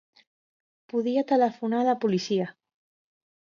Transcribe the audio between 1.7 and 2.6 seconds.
a la policia.